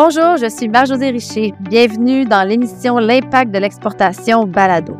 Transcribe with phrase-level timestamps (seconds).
[0.00, 1.52] Bonjour, je suis Marjosée Richer.
[1.58, 4.96] Bienvenue dans l'émission L'impact de l'exportation Balado.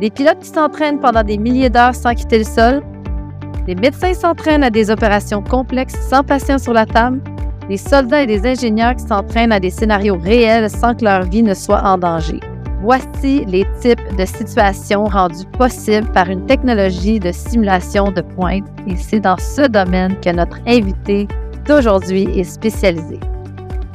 [0.00, 2.82] Des pilotes qui s'entraînent pendant des milliers d'heures sans quitter le sol,
[3.68, 7.20] des médecins s'entraînent à des opérations complexes sans patients sur la table,
[7.68, 11.44] des soldats et des ingénieurs qui s'entraînent à des scénarios réels sans que leur vie
[11.44, 12.40] ne soit en danger.
[12.82, 18.96] Voici les types de situations rendues possibles par une technologie de simulation de pointe et
[18.96, 21.28] c'est dans ce domaine que notre invité
[21.64, 23.20] d'aujourd'hui est spécialisé.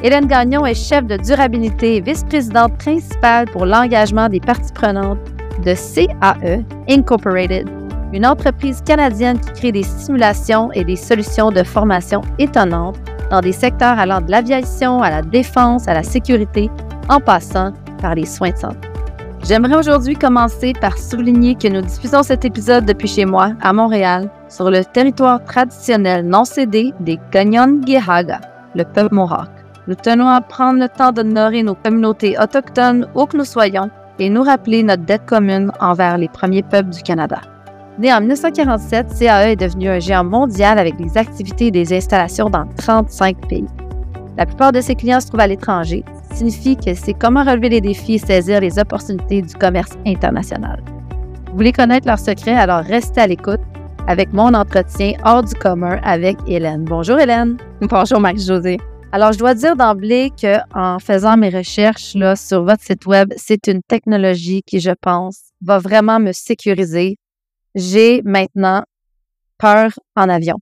[0.04, 5.18] Hélène Gagnon est chef de durabilité et vice-présidente principale pour l'engagement des parties prenantes
[5.66, 7.68] de CAE Incorporated,
[8.14, 13.00] une entreprise canadienne qui crée des simulations et des solutions de formation étonnantes
[13.32, 16.70] dans des secteurs allant de l'aviation à la défense, à la sécurité,
[17.10, 18.88] en passant par les soins de santé.
[19.44, 24.30] J'aimerais aujourd'hui commencer par souligner que nous diffusons cet épisode depuis chez moi, à Montréal,
[24.48, 28.42] sur le territoire traditionnel non cédé des Ganyan-Gihaga,
[28.76, 29.57] le peuple mohawk.
[29.88, 33.90] Nous tenons à prendre le temps d'honorer nos communautés autochtones où que nous soyons
[34.20, 37.40] et nous rappeler notre dette commune envers les premiers peuples du Canada.
[37.98, 42.50] Né en 1947, CAE est devenu un géant mondial avec des activités et des installations
[42.50, 43.66] dans 35 pays.
[44.38, 47.44] La plupart de ses clients se trouvent à l'étranger, ce qui signifie que c'est comment
[47.44, 50.84] relever les défis et saisir les opportunités du commerce international.
[51.48, 53.62] Vous voulez connaître leurs secrets, alors restez à l'écoute
[54.08, 56.84] avec mon entretien hors du commun avec Hélène.
[56.84, 57.58] Bonjour Hélène.
[57.82, 58.78] Bonjour Marie-Josée.
[59.14, 63.68] Alors, je dois dire d'emblée qu'en faisant mes recherches là, sur votre site web, c'est
[63.68, 67.16] une technologie qui, je pense, va vraiment me sécuriser.
[67.74, 68.84] J'ai maintenant
[69.58, 70.58] peur en avion.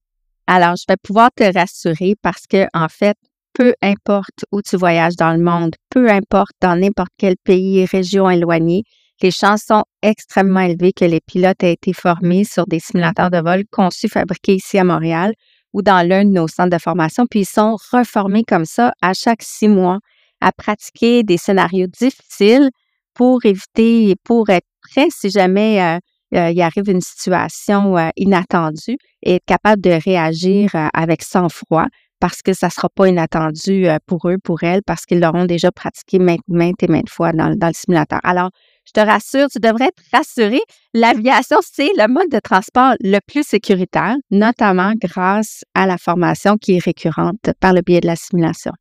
[0.46, 3.18] Alors, je vais pouvoir te rassurer parce que, en fait,
[3.54, 8.30] peu importe où tu voyages dans le monde, peu importe dans n'importe quel pays, région
[8.30, 8.84] éloignée,
[9.24, 13.40] les chances sont extrêmement élevées que les pilotes aient été formés sur des simulateurs de
[13.40, 15.34] vol conçus, fabriqués ici à Montréal
[15.76, 19.14] ou dans l'un de nos centres de formation, puis ils sont reformés comme ça à
[19.14, 20.00] chaque six mois
[20.40, 22.70] à pratiquer des scénarios difficiles
[23.14, 26.00] pour éviter et pour être prêt si jamais euh,
[26.38, 31.88] euh, il arrive une situation euh, inattendue et être capable de réagir avec sang-froid
[32.22, 35.72] parce que ça ne sera pas inattendu pour eux, pour elles, parce qu'ils l'auront déjà
[35.72, 38.20] pratiqué maintes, et maintes fois dans, dans le simulateur.
[38.24, 38.52] Alors,
[38.86, 40.62] je te rassure, tu devrais être rassuré.
[40.94, 46.76] L'aviation, c'est le mode de transport le plus sécuritaire, notamment grâce à la formation qui
[46.76, 48.72] est récurrente par le biais de la simulation.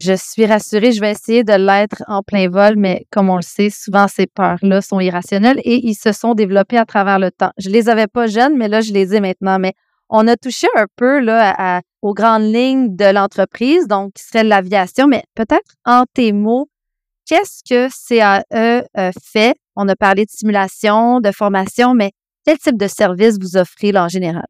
[0.00, 3.42] Je suis rassurée, je vais essayer de l'être en plein vol, mais comme on le
[3.42, 7.52] sait, souvent ces peurs-là sont irrationnelles et ils se sont développés à travers le temps.
[7.58, 9.58] Je les avais pas jeunes, mais là, je les ai maintenant.
[9.60, 9.72] Mais
[10.10, 15.06] on a touché un peu là, aux grandes lignes de l'entreprise, donc qui serait l'aviation,
[15.06, 16.68] mais peut-être en tes mots,
[17.26, 19.56] qu'est-ce que CAE euh, fait?
[19.76, 22.12] On a parlé de simulation, de formation, mais
[22.44, 24.46] quel type de service vous offrez en général?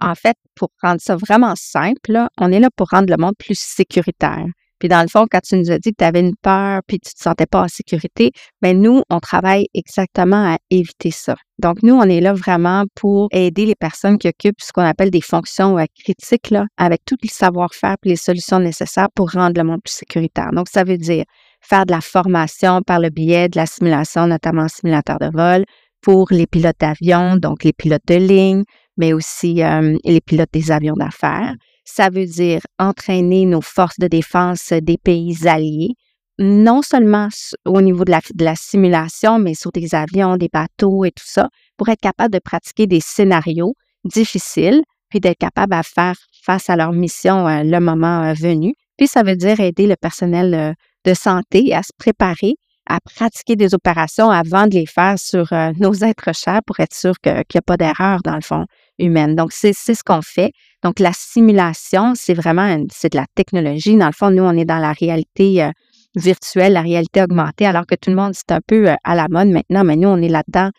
[0.00, 3.58] En fait, pour rendre ça vraiment simple, on est là pour rendre le monde plus
[3.58, 4.46] sécuritaire.
[4.78, 7.00] Puis dans le fond, quand tu nous as dit que tu avais une peur puis
[7.00, 8.30] tu te sentais pas en sécurité,
[8.62, 11.34] ben nous, on travaille exactement à éviter ça.
[11.58, 15.10] Donc nous, on est là vraiment pour aider les personnes qui occupent ce qu'on appelle
[15.10, 19.64] des fonctions critiques là, avec tout le savoir-faire et les solutions nécessaires pour rendre le
[19.64, 20.50] monde plus sécuritaire.
[20.52, 21.24] Donc ça veut dire
[21.68, 25.64] faire de la formation par le biais de la simulation, notamment simulateur de vol,
[26.00, 28.64] pour les pilotes d'avion, donc les pilotes de ligne,
[28.96, 31.54] mais aussi euh, les pilotes des avions d'affaires.
[31.84, 35.94] Ça veut dire entraîner nos forces de défense des pays alliés,
[36.38, 37.28] non seulement
[37.64, 38.12] au niveau de
[38.44, 42.38] la, simulation, mais sur des avions, des bateaux et tout ça, pour être capable de
[42.38, 43.74] pratiquer des scénarios
[44.04, 46.14] difficiles, puis d'être capable à faire
[46.44, 48.74] face à leur mission euh, le moment euh, venu.
[48.96, 50.74] Puis ça veut dire aider le personnel
[51.08, 52.54] de santé à se préparer
[52.88, 56.94] à pratiquer des opérations avant de les faire sur euh, nos êtres chers pour être
[56.94, 58.64] sûr qu'il n'y a pas d'erreur dans le fond
[58.98, 59.36] humaine.
[59.36, 60.52] Donc, c'est ce qu'on fait.
[60.82, 63.96] Donc, la simulation, c'est vraiment c'est de la technologie.
[63.96, 65.70] Dans le fond, nous, on est dans la réalité euh,
[66.16, 69.26] virtuelle, la réalité augmentée, alors que tout le monde, c'est un peu euh, à la
[69.28, 70.70] mode maintenant, mais nous, on est là-dedans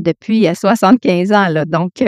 [0.00, 1.64] depuis 75 ans.
[1.66, 2.02] Donc,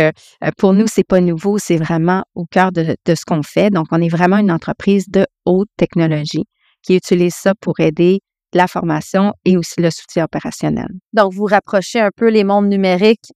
[0.58, 3.70] pour nous, c'est pas nouveau, c'est vraiment au cœur de, de ce qu'on fait.
[3.70, 6.46] Donc, on est vraiment une entreprise de haute technologie
[6.82, 8.20] qui utilise ça pour aider
[8.52, 10.88] la formation et aussi le soutien opérationnel.
[11.12, 13.32] Donc, vous rapprochez un peu les mondes numériques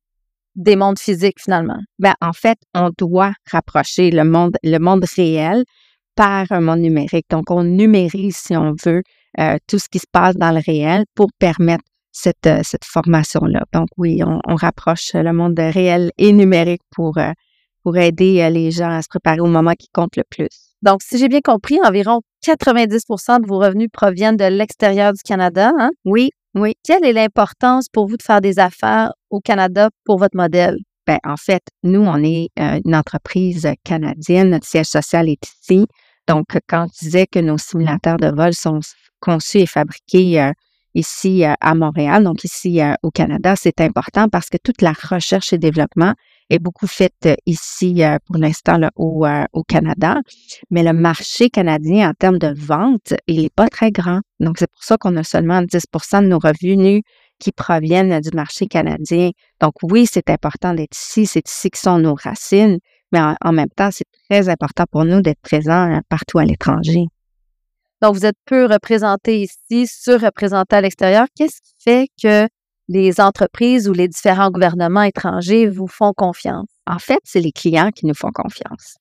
[0.54, 1.80] des mondes physiques finalement.
[1.98, 5.64] Ben, en fait, on doit rapprocher le monde, le monde réel
[6.14, 7.26] par un monde numérique.
[7.30, 9.02] Donc, on numérise, si on veut,
[9.40, 13.64] euh, tout ce qui se passe dans le réel pour permettre cette, euh, cette formation-là.
[13.72, 17.32] Donc, oui, on, rapproche le monde réel et numérique pour, euh,
[17.82, 20.63] pour aider les gens à se préparer au moment qui compte le plus.
[20.84, 25.72] Donc, si j'ai bien compris, environ 90% de vos revenus proviennent de l'extérieur du Canada.
[25.78, 25.90] Hein?
[26.04, 26.74] Oui, oui.
[26.84, 30.76] Quelle est l'importance pour vous de faire des affaires au Canada pour votre modèle?
[31.06, 34.50] Bien, en fait, nous, on est euh, une entreprise canadienne.
[34.50, 35.86] Notre siège social est ici.
[36.28, 38.80] Donc, quand on disait que nos simulateurs de vol sont
[39.20, 40.52] conçus et fabriqués euh,
[40.94, 45.54] ici euh, à Montréal, donc ici au Canada, c'est important parce que toute la recherche
[45.54, 46.12] et développement
[46.50, 50.20] est beaucoup faite ici pour l'instant au, au Canada.
[50.70, 54.20] Mais le marché canadien en termes de vente, il n'est pas très grand.
[54.40, 57.02] Donc, c'est pour ça qu'on a seulement 10% de nos revenus
[57.38, 59.30] qui proviennent du marché canadien.
[59.60, 61.26] Donc, oui, c'est important d'être ici.
[61.26, 62.78] C'est ici que sont nos racines.
[63.12, 67.04] Mais en, même temps, c'est très important pour nous d'être présents partout à l'étranger.
[68.02, 71.26] Donc, vous êtes peu représenté ici, surreprésenté à l'extérieur.
[71.36, 72.48] Qu'est-ce qui fait que
[72.88, 76.68] les entreprises ou les différents gouvernements étrangers vous font confiance?
[76.86, 78.96] En fait, c'est les clients qui nous font confiance.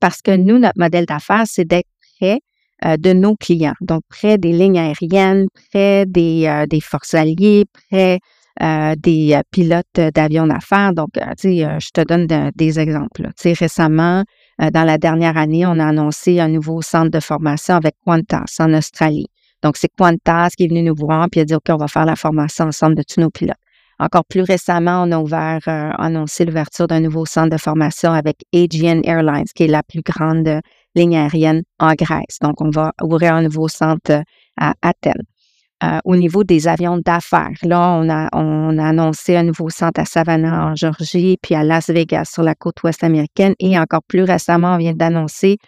[0.00, 1.88] Parce que nous, notre modèle d'affaires, c'est d'être
[2.18, 2.40] près
[2.84, 8.18] euh, de nos clients, donc près des lignes aériennes, près des, euh, forces alliées, près
[8.60, 10.92] euh, des pilotes d'avions d'affaires.
[10.92, 13.28] Donc, je te donne des exemples.
[13.44, 14.24] Récemment,
[14.58, 18.74] dans la dernière année, on a annoncé un nouveau centre de formation avec Qantas en
[18.74, 19.28] Australie.
[19.62, 22.04] Donc, c'est Qantas qui est venu nous voir puis a dit, OK, on va faire
[22.04, 23.56] la formation ensemble de tous nos pilotes.
[23.98, 28.44] Encore plus récemment, on a ouvert, euh, annoncé l'ouverture d'un nouveau centre de formation avec
[28.52, 30.60] Aegean Airlines, qui est la plus grande
[30.96, 32.38] ligne aérienne en Grèce.
[32.40, 34.22] Donc, on va ouvrir un nouveau centre
[34.58, 35.22] à Athènes.
[35.84, 40.00] Euh, au niveau des avions d'affaires, là, on a, on a annoncé un nouveau centre
[40.00, 43.54] à Savannah, en Georgie, puis à Las Vegas, sur la côte ouest américaine.
[43.58, 45.58] Et encore plus récemment, on vient d'annoncer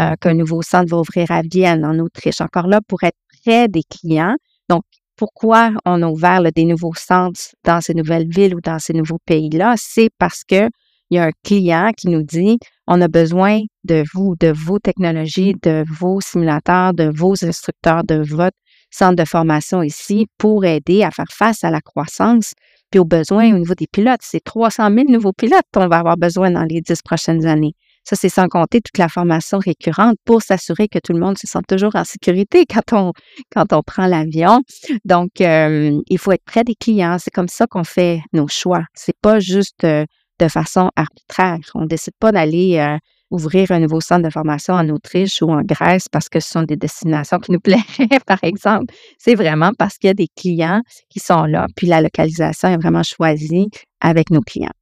[0.00, 2.40] euh, qu'un nouveau centre va ouvrir à Vienne, en Autriche.
[2.40, 3.16] Encore là, pour être
[3.46, 4.36] des clients.
[4.68, 4.84] Donc,
[5.16, 9.20] pourquoi on a ouvert des nouveaux centres dans ces nouvelles villes ou dans ces nouveaux
[9.26, 9.74] pays-là?
[9.76, 10.68] C'est parce que
[11.10, 14.78] il y a un client qui nous dit on a besoin de vous, de vos
[14.78, 18.56] technologies, de vos simulateurs, de vos instructeurs, de votre
[18.90, 22.52] centre de formation ici pour aider à faire face à la croissance
[22.90, 24.20] puis aux besoins au niveau des pilotes.
[24.22, 27.74] C'est 300 000 nouveaux pilotes qu'on va avoir besoin dans les dix prochaines années.
[28.04, 31.46] Ça, c'est sans compter toute la formation récurrente pour s'assurer que tout le monde se
[31.46, 33.12] sent toujours en sécurité quand on,
[33.50, 34.60] quand on prend l'avion.
[35.04, 37.16] Donc, euh, il faut être près des clients.
[37.18, 38.84] C'est comme ça qu'on fait nos choix.
[38.94, 40.04] C'est pas juste euh,
[40.40, 41.58] de façon arbitraire.
[41.74, 42.98] On décide pas d'aller euh,
[43.30, 46.62] ouvrir un nouveau centre de formation en Autriche ou en Grèce parce que ce sont
[46.64, 48.94] des destinations qui nous plairaient, par exemple.
[49.18, 52.78] C'est vraiment parce qu'il y a des clients qui sont là, puis la localisation est
[52.78, 53.68] vraiment choisie
[54.00, 54.72] avec nos clients.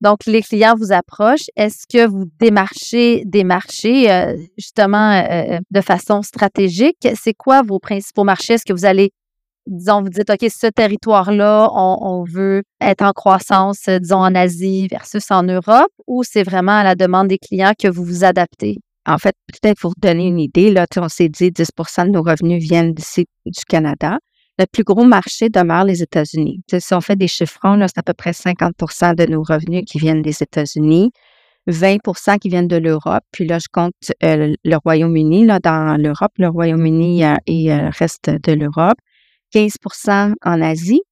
[0.00, 1.50] Donc, les clients vous approchent.
[1.56, 7.06] Est-ce que vous démarchez des marchés euh, justement euh, de façon stratégique?
[7.14, 8.54] C'est quoi vos principaux marchés?
[8.54, 9.12] Est-ce que vous allez,
[9.66, 14.88] disons, vous dites, OK, ce territoire-là, on, veut être en croissance, euh, disons, en Asie
[14.88, 18.78] versus en Europe, ou c'est vraiment à la demande des clients que vous vous adaptez?
[19.06, 22.22] En fait, peut-être pour vous donner une idée, là, on s'est dit 10% de nos
[22.22, 24.18] revenus viennent d'ici du Canada.
[24.58, 26.62] Notre plus gros marché demeure les États-Unis.
[26.78, 30.22] Si on fait des chiffrons, c'est à peu près 50% de nos revenus qui viennent
[30.22, 31.12] des États-Unis,
[31.68, 33.24] 20% qui viennent de l'Europe.
[33.32, 37.90] Puis là, je compte euh, le Royaume-Uni dans l'Europe, le Royaume-Uni euh, et euh, le
[37.98, 38.98] reste de l'Europe.
[39.54, 41.02] 15% en Asie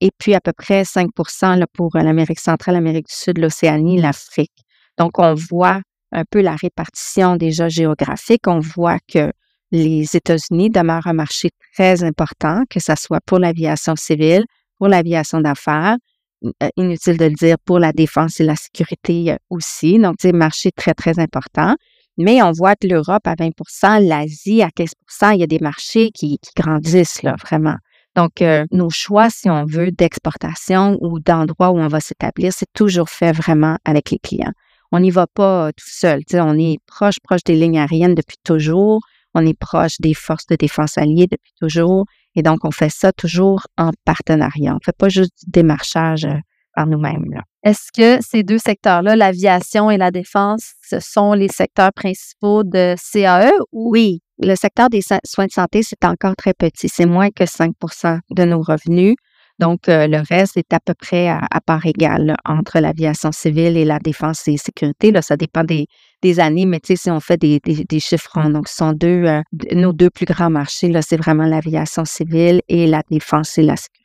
[0.00, 1.10] et puis à peu près 5
[1.42, 4.64] là, pour l'Amérique centrale, l'Amérique du Sud, l'Océanie, l'Afrique.
[4.98, 5.80] Donc, on voit
[6.12, 8.46] un peu la répartition déjà géographique.
[8.46, 9.32] On voit que
[9.70, 14.44] les États-Unis demeurent un marché très important, que ce soit pour l'aviation civile,
[14.78, 15.96] pour l'aviation d'affaires,
[16.44, 19.98] euh, inutile de le dire, pour la défense et la sécurité euh, aussi.
[19.98, 21.74] Donc, c'est un marché très, très important.
[22.16, 26.10] Mais on voit que l'Europe à 20% l'Asie à 15% il y a des marchés
[26.12, 27.76] qui, grandissent, là, vraiment.
[28.16, 32.72] Donc, euh, nos choix, si on veut, d'exportation ou d'endroits où on va s'établir, c'est
[32.72, 34.52] toujours fait vraiment avec les clients.
[34.90, 36.22] On n'y va pas tout seul.
[36.34, 39.00] On est proche, proche des lignes aériennes depuis toujours.
[39.34, 42.06] On est proche des forces de défense alliées depuis toujours.
[42.34, 44.72] Et donc, on fait ça toujours en partenariat.
[44.72, 46.36] On ne fait pas juste du démarchage euh,
[46.74, 47.24] par nous-mêmes.
[47.64, 52.94] Est-ce que ces deux secteurs-là, l'aviation et la défense, ce sont les secteurs principaux de
[53.12, 53.50] CAE?
[53.72, 56.88] Oui, le secteur des soins de santé, c'est encore très petit.
[56.88, 59.16] C'est moins que 5% de nos revenus.
[59.58, 63.84] Donc, euh, le reste est à peu près à, part égale entre l'aviation civile et
[63.84, 65.10] la défense et sécurité.
[65.10, 65.86] Là, ça dépend des,
[66.22, 69.24] des années, mais tu sais, si on fait des, des, chiffres donc ce sont deux,
[69.24, 73.62] euh, nos deux plus grands marchés, là, c'est vraiment l'aviation civile et la défense et
[73.62, 73.98] la sécurité.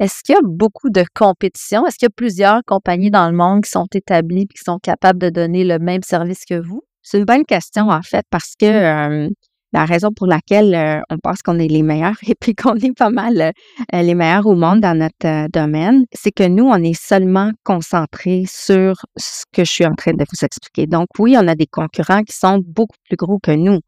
[0.00, 1.86] Est-ce qu'il y a beaucoup de compétition?
[1.86, 4.80] Est-ce qu'il y a plusieurs compagnies dans le monde qui sont établies et qui sont
[4.80, 6.82] capables de donner le même service que vous?
[7.02, 9.28] C'est une bonne question, en fait, parce que euh,
[9.72, 12.96] la raison pour laquelle euh, on pense qu'on est les meilleurs et puis qu'on est
[12.96, 13.52] pas mal
[13.94, 17.50] euh, les meilleurs au monde dans notre euh, domaine, c'est que nous, on est seulement
[17.64, 20.86] concentrés sur ce que je suis en train de vous expliquer.
[20.86, 23.80] Donc oui, on a des concurrents qui sont beaucoup plus gros que nous.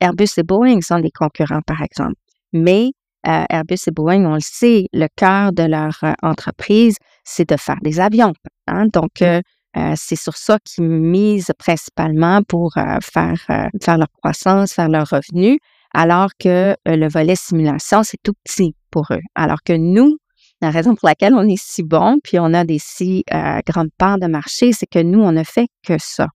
[0.00, 2.14] Airbus et Boeing sont des concurrents, par exemple.
[2.52, 2.92] Mais
[3.24, 7.98] Airbus et Boeing, on le sait, le cœur de leur entreprise, c'est de faire des
[7.98, 8.32] avions.
[8.68, 8.86] Hein.
[8.92, 9.22] Donc,
[9.78, 14.88] euh, c'est sur ça qu'ils misent principalement pour euh, faire, euh, faire leur croissance, faire
[14.88, 15.60] leur revenu,
[15.94, 19.20] alors que le volet simulation, c'est tout petit pour eux.
[19.34, 20.18] Alors que nous,
[20.60, 23.24] la raison pour laquelle on est si bon, puis on a des si
[23.66, 26.28] grandes parts de marché, c'est que nous, on ne fait que ça.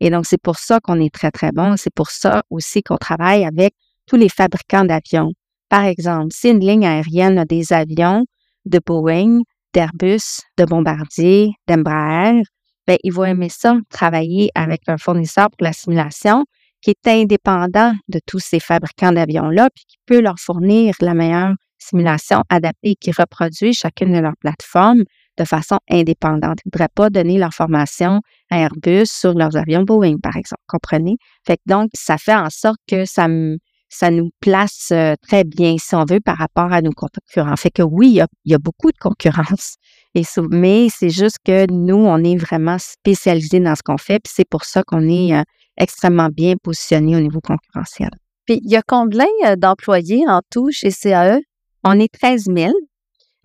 [0.00, 1.76] Et donc, c'est pour ça qu'on est très, très bon.
[1.76, 3.74] C'est pour ça aussi qu'on travaille avec
[4.06, 5.32] tous les fabricants d'avions.
[5.68, 8.24] Par exemple, si une ligne aérienne a des avions
[8.64, 9.40] de Boeing,
[9.72, 12.42] d'Airbus, de Bombardier, d'Embraer,
[12.90, 16.44] ben, ils vont aimer ça, travailler avec un fournisseur pour la simulation
[16.82, 21.54] qui est indépendant de tous ces fabricants d'avions-là, puis qui peut leur fournir la meilleure
[21.78, 25.04] simulation adaptée qui reproduit chacune de leurs plateformes
[25.38, 26.58] de façon indépendante.
[26.64, 30.62] Ils ne voudraient pas donner l'information à Airbus sur leurs avions Boeing, par exemple.
[30.66, 31.16] Comprenez?
[31.46, 35.94] Fait que donc, ça fait en sorte que ça, nous place euh, très bien, si
[35.94, 37.56] on veut, par rapport à nos concurrents.
[37.56, 39.76] Fait que oui, il y a beaucoup de concurrence.
[40.14, 44.32] Et, mais c'est juste que nous, on est vraiment spécialisés dans ce qu'on fait, puis
[44.34, 45.42] c'est pour ça qu'on est euh,
[45.76, 48.10] extrêmement bien positionné au niveau concurrentiel.
[48.46, 51.38] Puis il y a combien euh, d'employés en tout chez CAE?
[51.84, 52.72] On est 13 000.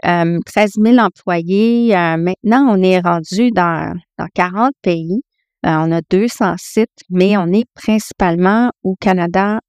[0.03, 1.95] 13 000 employés.
[1.95, 5.21] Euh, maintenant, on est rendu dans, dans 40 pays.
[5.63, 9.59] on a 200 sites, mais on est principalement au Canada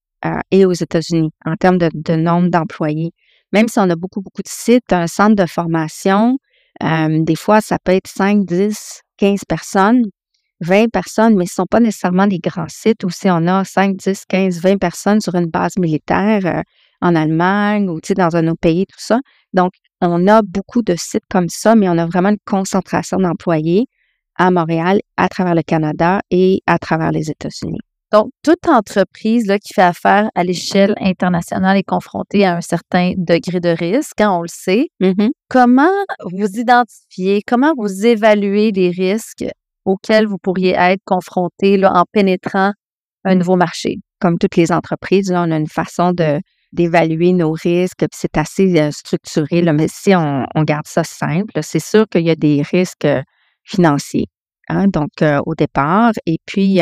[0.51, 3.13] et aux États-Unis en termes de, de nombre d'employés.
[3.53, 6.37] Même si on a beaucoup, beaucoup de sites, un centre de formation,
[6.83, 10.03] euh, des fois, ça peut être 5, 10, 15 personnes,
[10.61, 13.65] 20 personnes, mais ce ne sont pas nécessairement des grands sites où si on a
[13.65, 16.63] 5, 10, 15, 20 personnes sur une base militaire euh,
[17.01, 19.19] en Allemagne ou dans un autre pays, tout ça.
[19.53, 23.87] Donc, on a beaucoup de sites comme ça, mais on a vraiment une concentration d'employés
[24.37, 27.81] à Montréal, à travers le Canada et à travers les États-Unis.
[28.13, 33.15] Donc, toute entreprise là, qui fait affaire à l'échelle internationale est confrontée à un certain
[33.17, 34.89] degré de risque, hein, on le sait.
[35.01, 35.31] Mm-hmm.
[35.49, 39.45] Comment vous identifiez, comment vous évaluez les risques
[39.85, 42.73] auxquels vous pourriez être confronté là, en pénétrant
[43.25, 43.97] un nouveau marché?
[44.21, 46.41] Comme toutes les entreprises, on a une façon de,
[46.73, 49.63] d'évaluer nos risques, puis c'est assez euh, structuré.
[49.63, 53.23] Là, mais si on, garde ça simple, c'est sûr qu'il y a des risques euh,
[53.65, 54.27] financiers.
[54.69, 56.81] Hein, donc, euh, au départ, et puis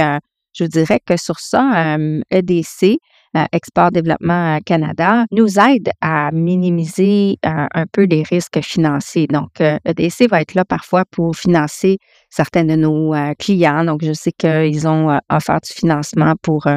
[0.54, 1.96] je dirais que sur ça,
[2.30, 2.98] EDC,
[3.36, 9.26] e Export Développement Canada, nous aide à minimiser un peu les risques financiers.
[9.26, 11.98] Donc, EDC e va être là parfois pour financer
[12.30, 13.84] certains de nos clients.
[13.84, 16.68] Donc, je sais qu'ils ont offert du financement pour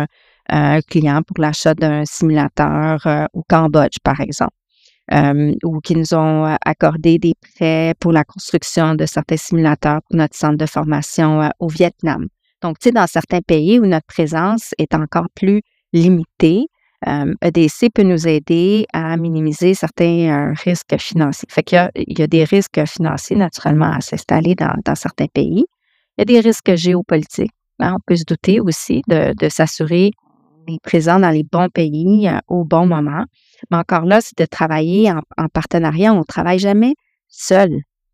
[0.50, 4.56] un client pour l'achat d'un simulateur au Cambodge, par exemple.
[5.64, 10.36] ou qui nous ont accordé des prêts pour la construction de certains simulateurs pour notre
[10.36, 12.28] centre de formation au Vietnam.
[12.68, 15.62] Donc, tu sais, dans certains pays où notre présence est encore plus
[15.94, 16.66] limitée,
[17.06, 21.48] EDC euh, e peut nous aider à minimiser certains euh, risques financiers.
[21.50, 25.64] Fait qu'il y, a, des risques financiers, naturellement, à s'installer dans, certains pays.
[26.18, 27.54] Il y a des risques géopolitiques.
[27.80, 27.94] Hein.
[27.96, 32.38] On peut se douter aussi de, s'assurer qu'on est présent dans les bons pays euh,
[32.50, 33.24] au bon moment.
[33.72, 36.14] Mais encore là, c'est de travailler en, en partenariat.
[36.14, 36.96] On ne travaille jamais
[37.30, 37.70] seul.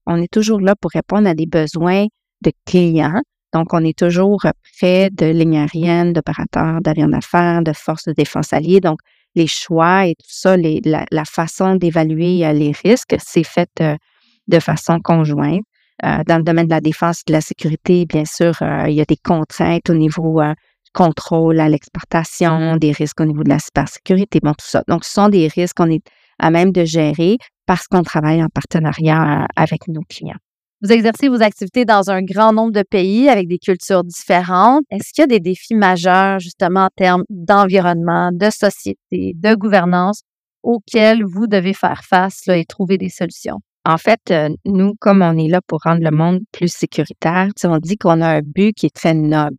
[0.06, 2.06] On est toujours là pour répondre à des besoins
[2.44, 3.20] de clients
[3.54, 4.42] donc, on est toujours
[4.80, 8.80] près de lignes aériennes, d'opérateurs d'avions d'affaires, de forces de défense alliées.
[8.80, 9.00] Donc,
[9.36, 13.96] les choix et tout ça, la, façon d'évaluer euh, les risques, c'est fait euh,
[14.48, 15.62] de façon conjointe.
[16.04, 18.54] Euh, dans le domaine de la défense et de la sécurité, bien sûr,
[18.88, 23.44] il y a des contraintes au niveau du contrôle à l'exportation, des risques au niveau
[23.44, 24.84] de la cybersécurité, bon, tout ça.
[24.88, 26.04] Donc, ce sont des risques qu'on est
[26.40, 30.43] à même de gérer parce qu'on travaille en partenariat avec nos clients.
[30.84, 34.84] Vous exercez vos activités dans un grand nombre de pays avec des cultures différentes.
[34.92, 40.24] Est-ce qu'il y a des défis majeurs justement en termes d'environnement, de société, de gouvernance
[40.62, 43.60] auxquels vous devez faire face et trouver des solutions?
[43.86, 47.78] En fait, euh, nous, comme on est là pour rendre le monde plus sécuritaire, on
[47.78, 49.56] dit qu'on a un but qui est très noble.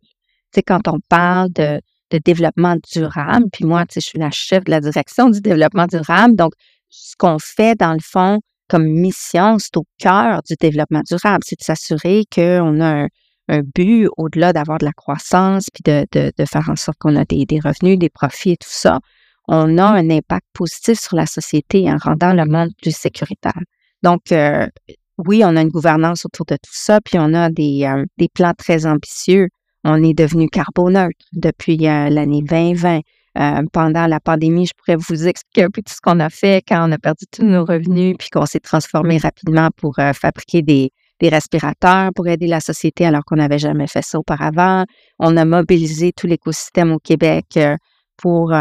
[0.53, 4.69] sais, quand on parle de, de développement durable, puis moi, je suis la chef de
[4.69, 6.53] la direction du développement durable, donc
[6.89, 11.59] ce qu'on fait dans le fond, comme mission, c'est au cœur du développement durable, c'est
[11.59, 13.07] de s'assurer qu'on a
[13.47, 17.25] un, but au-delà d'avoir de la croissance, puis de, de, faire en sorte qu'on a
[17.25, 18.99] des, des, revenus, des profits et tout ça.
[19.47, 23.61] On a un impact positif sur la société en rendant le monde plus sécuritaire.
[24.01, 24.67] Donc, euh,
[25.17, 28.27] oui, on a une gouvernance autour de tout ça, puis on a des, euh, des
[28.27, 29.49] plans très ambitieux.
[29.83, 33.01] On est devenu carboneutre depuis euh, l'année 2020.
[33.37, 36.63] Euh, pendant la pandémie, je pourrais vous expliquer un peu tout ce qu'on a fait
[36.65, 40.61] quand on a perdu tous nos revenus, puis qu'on s'est transformé rapidement pour euh, fabriquer
[40.61, 44.85] des, respirateurs pour aider la société alors qu'on n'avait jamais fait ça auparavant.
[45.17, 47.75] On a mobilisé tout l'écosystème au Québec euh,
[48.15, 48.53] pour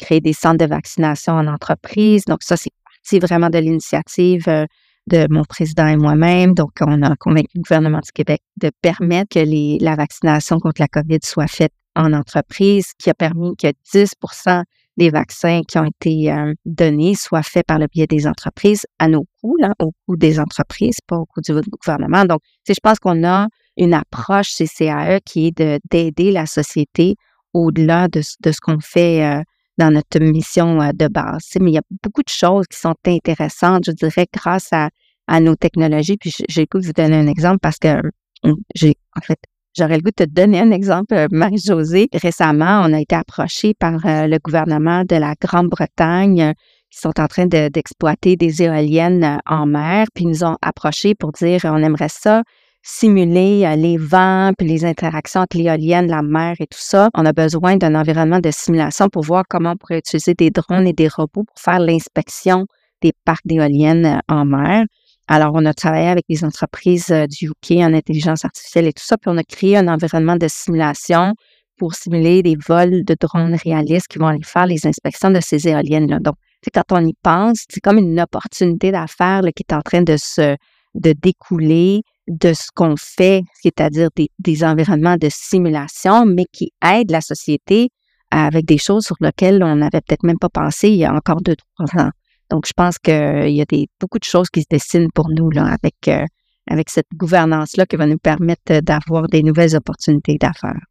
[0.00, 2.24] créer des centres de vaccination en entreprise.
[2.26, 4.66] Donc ça, c'est parti vraiment de l'initiative
[5.06, 6.54] de mon président et moi-même.
[6.54, 10.88] Donc, on a convaincu le gouvernement du Québec de permettre que la vaccination contre la
[10.88, 14.64] COVID soit faite en entreprise, qui a permis que 10%
[14.96, 19.08] des vaccins qui ont été euh, donnés soient faits par le biais des entreprises à
[19.08, 22.24] nos coûts, là, au coût des entreprises, pas au coût du gouvernement.
[22.24, 27.16] Donc, je pense qu'on a une approche CCAE qui est d'aider la société
[27.52, 29.42] au-delà de, de, ce qu'on fait euh,
[29.78, 31.50] dans notre mission euh, de base.
[31.60, 34.90] Mais il y a beaucoup de choses qui sont intéressantes, je dirais, grâce à,
[35.40, 36.18] nos technologies.
[36.18, 38.02] Puis j'ai le vous donner un exemple parce que
[38.74, 39.38] j'ai, en fait,
[39.76, 42.08] j'aurais le goût de te donner un exemple, euh, Marie-Josée.
[42.12, 46.54] Récemment, on a été approché par euh, le gouvernement de la Grande-Bretagne
[46.90, 51.32] qui sont en train d'exploiter des éoliennes en mer, puis ils nous ont approchés pour
[51.32, 52.42] dire on aimerait ça
[52.84, 57.08] simuler euh, les vents puis les interactions entre l'éolienne, la mer et tout ça.
[57.14, 60.86] On a besoin d'un environnement de simulation pour voir comment on pourrait utiliser des drones
[60.86, 62.66] et des robots pour faire l'inspection
[63.00, 64.84] des parcs d'éoliennes euh, en mer.
[65.26, 69.04] Alors, on a travaillé avec des entreprises euh, du UK en intelligence artificielle et tout
[69.04, 71.34] ça, puis on a créé un environnement de simulation
[71.78, 75.66] pour simuler des vols de drones réalistes qui vont aller faire les inspections de ces
[75.66, 76.18] éoliennes-là.
[76.20, 76.36] Donc,
[76.72, 80.56] quand on y pense, c'est comme une opportunité d'affaires qui est en train de se
[80.94, 87.88] découler de ce qu'on fait, c'est-à-dire des, environnements de simulation, mais qui aident la société
[88.30, 91.42] avec des choses sur lesquelles on n'avait peut-être même pas pensé il y a encore
[91.42, 92.10] deux, trois ans.
[92.50, 95.64] Donc, je pense qu'il y a beaucoup de choses qui se dessinent pour nous là,
[95.64, 96.24] avec, euh,
[96.70, 100.84] avec cette gouvernance-là qui va nous permettre d'avoir des nouvelles opportunités d'affaires.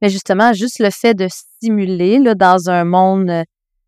[0.00, 1.26] Mais justement, juste le fait de
[1.60, 3.44] simuler là, dans un monde, euh,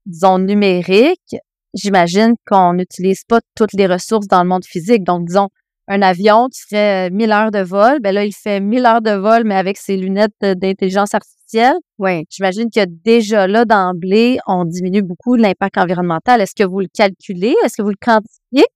[0.06, 1.36] disons, numérique,
[1.74, 5.04] j'imagine qu'on n'utilise pas toutes les ressources dans le monde physique.
[5.04, 5.48] Donc, disons,
[5.90, 7.98] un avion, tu ferais 1000 heures de vol.
[8.00, 11.74] Ben là, il fait 1000 heures de vol, mais avec ses lunettes d'intelligence artificielle.
[11.98, 12.24] Oui.
[12.30, 16.40] J'imagine que déjà là, d'emblée, on diminue beaucoup l'impact environnemental.
[16.40, 17.56] Est-ce que vous le calculez?
[17.64, 18.66] Est-ce que vous le quantifiez?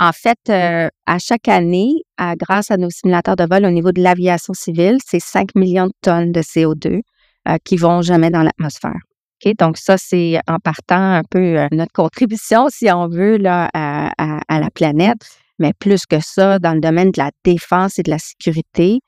[0.00, 2.02] En fait, euh, à chaque année,
[2.36, 5.92] grâce à nos simulateurs de vol au niveau de l'aviation civile, c'est 5 millions de
[6.02, 7.02] tonnes de CO2
[7.48, 8.98] euh, qui vont jamais dans l'atmosphère.
[9.40, 9.54] Okay?
[9.54, 14.10] Donc ça, c'est en partant un peu euh, notre contribution, si on veut, là, à,
[14.48, 15.24] à la planète.
[15.58, 19.00] Mais plus que ça, dans le domaine de la défense et de la sécurité,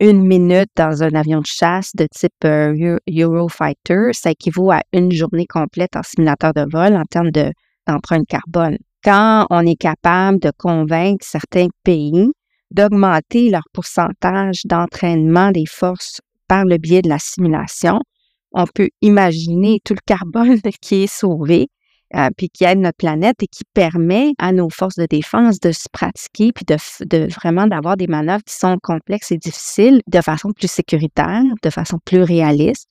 [0.00, 5.12] une minute dans un avion de chasse de type euh, Eurofighter, ça équivaut à une
[5.12, 8.76] journée complète en simulateur de vol en termes d'empreinte carbone.
[9.02, 12.30] Quand on est capable de convaincre certains pays
[12.70, 18.00] d'augmenter leur pourcentage d'entraînement des forces par le biais de la simulation,
[18.52, 21.68] on peut imaginer tout le carbone qui est sauvé
[22.16, 25.72] euh, puis qui aide notre planète et qui permet à nos forces de défense de
[25.72, 30.20] se pratiquer puis de, de vraiment d'avoir des manœuvres qui sont complexes et difficiles de
[30.20, 32.88] façon plus sécuritaire, de façon plus réaliste,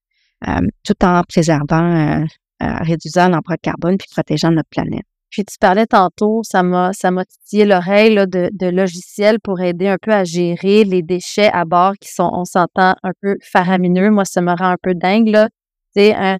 [0.47, 2.25] euh, tout en préservant, euh,
[2.59, 5.05] réduisant l'empreinte carbone puis protégeant notre planète.
[5.29, 9.87] Puis tu parlais tantôt, ça m'a ça m'a titillé l'oreille de, de logiciels pour aider
[9.87, 14.11] un peu à gérer les déchets à bord qui sont, on s'entend, un peu faramineux.
[14.11, 15.49] Moi, ça me rend un peu dingue là.
[15.95, 16.37] C'est un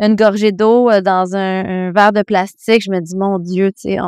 [0.00, 3.92] une gorgée d'eau euh, dans un, verre de plastique, je me dis, mon Dieu, tu
[3.92, 3.98] sais,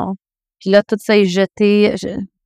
[0.59, 1.95] puis là, tout ça est jeté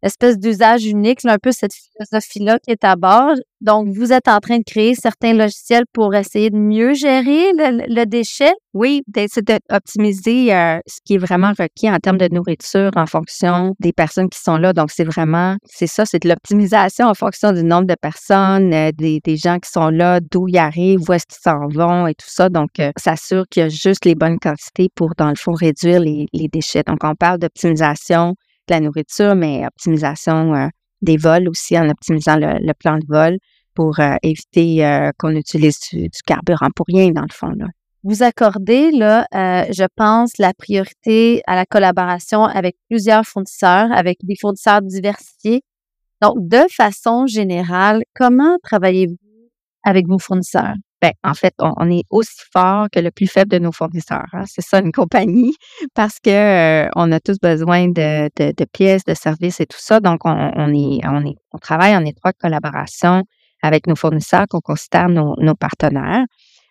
[0.06, 3.34] espèce d'usage unique, là, un peu cette philosophie-là qui est à bord.
[3.62, 8.06] Donc, vous êtes en train de créer certains logiciels pour essayer de mieux gérer le,
[8.06, 8.54] déchet?
[8.74, 13.74] Oui, c'est d'optimiser euh, ce qui est vraiment requis en termes de nourriture en fonction
[13.80, 14.74] des personnes qui sont là.
[14.74, 18.92] Donc, c'est vraiment, c'est ça, c'est de l'optimisation en fonction du nombre de personnes, euh,
[18.94, 22.30] des, gens qui sont là, d'où ils arrivent, où est-ce qu'ils s'en vont et tout
[22.30, 22.50] ça.
[22.50, 26.00] Donc, euh, s'assure qu'il y a juste les bonnes quantités pour, dans le fond, réduire
[26.00, 26.84] les, les déchets.
[26.86, 28.36] Donc, on parle d'optimisation
[28.70, 30.68] la nourriture, mais optimisation euh,
[31.02, 33.38] des vols aussi en optimisant le, plan de vol
[33.74, 37.50] pour euh, éviter euh, qu'on utilise du, carburant pour rien, dans le fond.
[37.50, 37.68] Là.
[38.04, 44.36] Vous accordez, là, je pense, la priorité à la collaboration avec plusieurs fournisseurs, avec des
[44.40, 45.64] fournisseurs diversifiés.
[46.22, 49.18] Donc, de façon générale, comment travaillez-vous
[49.84, 50.76] avec vos fournisseurs?
[51.06, 54.26] Ben, en fait, on, est aussi fort que le plus faible de nos fournisseurs.
[54.34, 54.46] Hein.
[54.48, 55.54] C'est ça une compagnie
[55.94, 60.00] parce que euh, on a tous besoin de, pièces, de services et tout ça.
[60.00, 60.72] Donc, on,
[61.62, 63.22] travaille en étroite collaboration
[63.62, 66.26] avec nos fournisseurs qu'on considère nos, partenaires.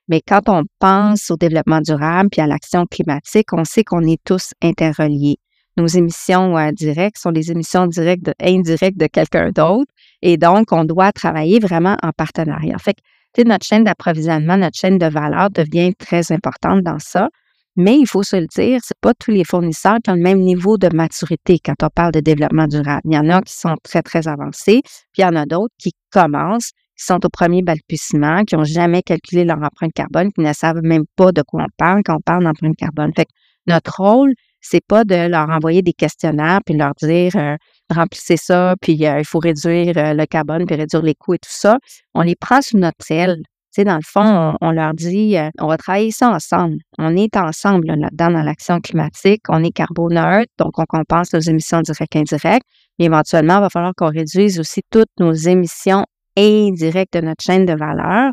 [0.08, 4.20] Mais quand on pense au développement durable puis à l'action climatique, on sait qu'on est
[4.24, 5.36] tous interreliés.
[5.76, 9.92] Nos émissions euh, directes sont les émissions directes indirectes de quelqu'un d'autre.
[10.22, 12.78] Et donc, on doit travailler vraiment en partenariat.
[12.78, 12.96] Fait
[13.42, 17.28] notre chaîne d'approvisionnement, notre chaîne de valeur devient très importante dans ça.
[17.76, 20.38] Mais il faut se le dire, c'est pas tous les fournisseurs qui ont le même
[20.38, 23.00] niveau de maturité quand on parle de développement durable.
[23.04, 25.74] Il y en a qui sont très, très avancés, puis il y en a d'autres
[25.76, 30.40] qui commencent, qui sont au premier balbutiement, qui n'ont jamais calculé leur empreinte carbone, qui
[30.40, 33.10] ne savent même pas de quoi on parle quand on parle d'empreinte carbone.
[33.16, 33.32] Fait que
[33.66, 37.56] notre rôle, c'est pas de leur envoyer des questionnaires puis leur dire euh,
[37.90, 41.38] remplissez ça, puis euh, il faut réduire euh, le carbone puis réduire les coûts et
[41.38, 41.78] tout ça.
[42.14, 43.36] On les prend sous notre aile.
[43.36, 46.76] Tu sais, dans le fond, on, leur dit on va travailler ça ensemble.
[46.98, 49.42] On est ensemble là-dedans dans l'action climatique.
[49.48, 52.66] On est carboneutre, donc on compense nos émissions directes et indirectes.
[52.98, 56.04] Mais éventuellement, il va falloir qu'on réduise aussi toutes nos émissions
[56.36, 58.30] indirectes de notre chaîne de valeur.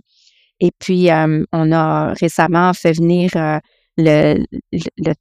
[0.60, 1.10] Et puis,
[1.52, 3.32] on a récemment fait venir
[3.98, 4.46] le,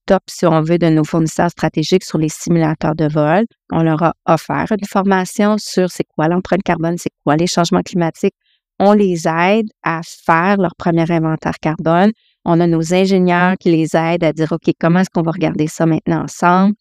[0.06, 3.44] top, si on veut, de nos fournisseurs stratégiques sur les simulateurs de vol.
[3.72, 7.82] On leur a offert une formation sur c'est quoi l'empreinte carbone, c'est quoi les changements
[7.82, 8.34] climatiques.
[8.78, 12.12] On les aide à faire leur premier inventaire carbone.
[12.44, 15.66] On a nos ingénieurs qui les aident à dire, OK, comment est-ce qu'on va regarder
[15.66, 16.74] ça maintenant ensemble?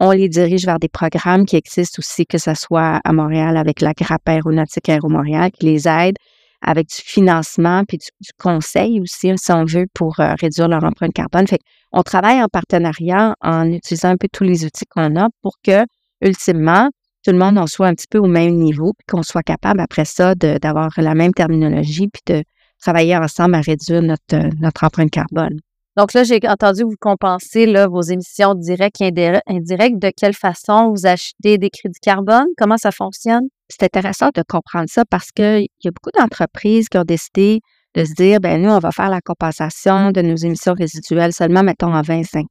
[0.00, 3.80] On les dirige vers des programmes qui existent aussi, que ce soit à Montréal avec
[3.80, 6.16] la Grappe aéronautique Aéro Montréal, qui les aide
[6.62, 11.12] avec du financement puis du, conseil aussi, si on veut, pour euh, réduire leur empreinte
[11.12, 11.46] carbone.
[11.46, 11.60] Fait
[11.92, 15.84] on travaille en partenariat en utilisant un peu tous les outils qu'on a pour que,
[16.22, 16.88] ultimement,
[17.24, 19.80] tout le monde en soit un petit peu au même niveau, puis qu'on soit capable
[19.80, 22.44] après ça d'avoir la même terminologie, puis de
[22.80, 25.60] travailler ensemble à réduire notre, euh, empreinte carbone.
[25.96, 29.12] Donc là, j'ai entendu vous compenser vos émissions directes et
[29.46, 29.98] indirectes.
[29.98, 32.46] De quelle façon vous achetez des crédits carbone?
[32.56, 33.48] Comment ça fonctionne?
[33.72, 37.60] C'est intéressant de comprendre ça parce qu'il y a beaucoup d'entreprises qui ont décidé
[37.94, 41.62] de se dire, ben nous, on va faire la compensation de nos émissions résiduelles seulement,
[41.62, 42.48] mettons, en 2050.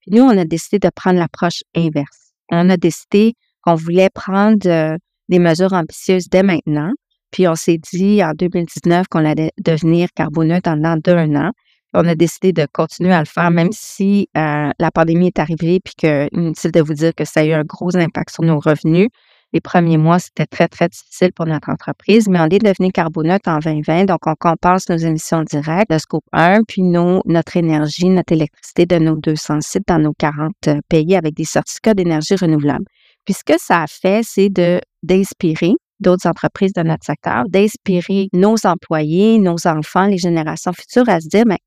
[0.00, 2.32] Puis nous, on a décidé de prendre l'approche inverse.
[2.50, 4.96] On a décidé qu'on voulait prendre euh,
[5.28, 6.92] des mesures ambitieuses dès maintenant.
[7.30, 11.52] Puis on s'est dit en 2019 qu'on allait devenir carboneutre en d'un an
[11.96, 15.80] on a décidé de continuer à le faire, même si euh, la pandémie est arrivée,
[15.82, 18.58] puis que inutile de vous dire que ça a eu un gros impact sur nos
[18.58, 19.08] revenus.
[19.56, 23.48] Les premiers mois, c'était très, très difficile pour notre entreprise, mais on est devenu carboneutre
[23.48, 28.34] en 2020, donc on compense nos émissions directes de Scope 1, puis notre énergie, notre
[28.34, 32.84] électricité de nos 200 sites dans nos 40 euh, pays avec des certificats d'énergie renouvelable.
[33.24, 38.28] Puis ce que ça a fait, c'est de d'inspirer d'autres entreprises de notre secteur, d'inspirer
[38.34, 41.60] nos employés, nos enfants, les générations futures à se dire, mais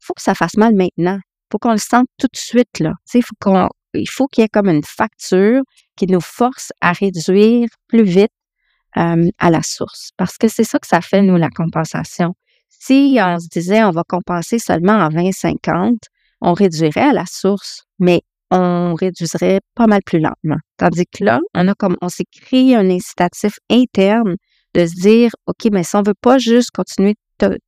[0.00, 1.18] faut que ça fasse mal maintenant.
[1.18, 2.80] Il faut qu'on le sente tout de suite.
[2.80, 2.94] Là.
[3.12, 5.62] Il faut qu'on, il faut qu'il y ait comme une facture
[5.96, 8.32] qui nous force à réduire plus vite
[8.96, 10.10] à la source.
[10.16, 12.34] Parce que c'est ça que ça fait, nous, la compensation.
[12.68, 15.96] Si on se disait on va compenser seulement en 2050,
[16.40, 20.58] on réduirait à la source, mais on réduirait pas mal plus lentement.
[20.76, 24.36] Tandis que là, on a comme on s'est créé un incitatif interne
[24.74, 27.14] de se dire OK, mais si on veut pas juste continuer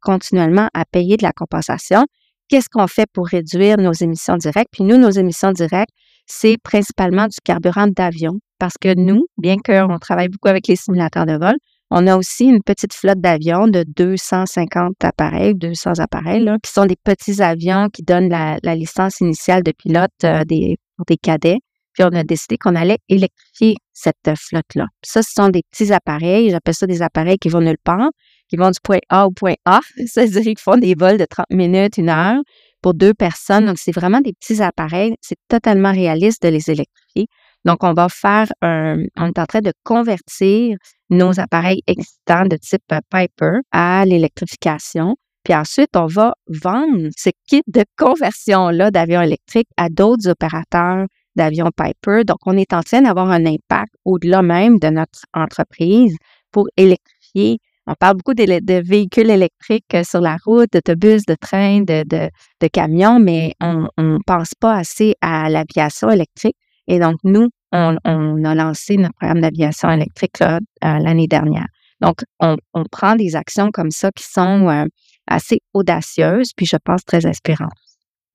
[0.01, 2.05] continuellement à payer de la compensation,
[2.49, 4.69] qu'est-ce qu'on fait pour réduire nos émissions directes?
[4.71, 5.93] Puis nous, nos émissions directes,
[6.27, 11.27] c'est principalement du carburant d'avion parce que nous, bien qu'on travaille beaucoup avec les simulateurs
[11.27, 11.55] de vol,
[11.91, 16.97] on a aussi une petite flotte d'avions de 250 appareils, 200 appareils, qui sont des
[16.97, 21.59] petits avions qui donnent la, licence initiale de pilote euh, des, pour des cadets.
[21.93, 24.87] Puis on a décidé qu'on allait électrifier cette flotte-là.
[25.03, 28.11] Ça, ce sont des petits appareils, j'appelle ça des appareils qui vont nulle part,
[28.49, 29.81] qui vont du point A au point A.
[30.07, 32.41] C'est-à-dire qu'ils font des vols de 30 minutes, une heure
[32.87, 33.67] pour deux personnes.
[33.67, 35.17] Donc, c'est vraiment des petits appareils.
[35.21, 37.27] C'est totalement réaliste de les électrifier.
[37.65, 40.77] Donc, on va faire un, on est en train de convertir
[41.11, 45.17] nos appareils existants de type Piper à l'électrification.
[45.43, 51.71] Puis ensuite, on va vendre ce kit de conversion-là d'avions électriques à d'autres opérateurs d'avions
[51.77, 52.23] Piper.
[52.25, 56.15] Donc, on est en train d'avoir un impact au-delà même de notre entreprise
[56.53, 61.83] pour électrifier on parle beaucoup de, véhicules électriques euh, sur la route, d'autobus, de trains,
[61.83, 66.57] de, de, camions, mais on ne pense pas assez à l'aviation électrique.
[66.89, 67.97] Et donc, nous, on,
[68.45, 71.67] a lancé notre programme d'aviation électrique euh, l'année dernière.
[72.01, 72.57] Donc, on,
[72.91, 74.85] prend des actions comme ça qui sont euh,
[75.27, 77.86] assez audacieuses, puis je pense très inspirantes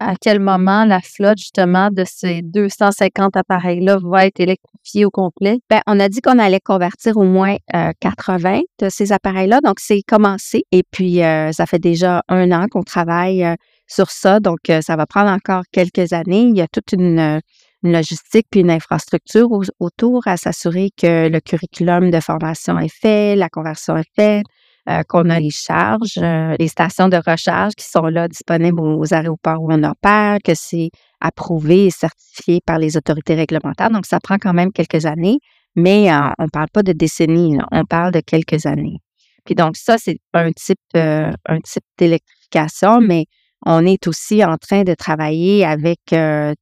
[0.01, 5.59] à quel moment la flotte, justement, de ces 250 appareils-là va être électrifiée au complet?
[5.69, 7.55] Bien, on a dit qu'on allait convertir au moins
[7.99, 9.59] 80 euh, de ces appareils-là.
[9.63, 10.63] Donc, c'est commencé.
[10.71, 13.55] Et puis, euh, ça fait déjà un an qu'on travaille euh,
[13.87, 14.39] sur ça.
[14.39, 16.43] Donc, ça va prendre encore quelques années.
[16.43, 17.39] Il y a toute une,
[17.83, 23.49] logistique puis une infrastructure autour à s'assurer que le curriculum de formation est fait, la
[23.49, 24.45] conversion est faite,
[24.89, 29.13] euh, qu'on a les charges, euh, les stations de recharge qui sont là disponibles aux
[29.13, 30.89] aéroports où on opère, que c'est
[31.19, 33.91] approuvé et certifié par les autorités réglementaires.
[33.91, 35.37] Donc, ça prend quand même quelques années,
[35.75, 38.97] mais euh, on ne parle pas de décennies, on parle de quelques années.
[39.45, 43.25] Puis donc, ça, c'est un type, un type d'électrification, mais
[43.65, 45.99] on est aussi en train de travailler avec